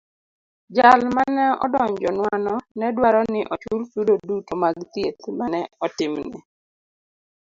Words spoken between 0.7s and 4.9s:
Jal mane odonjonwano ne dwaro ni ochul chudo duto mag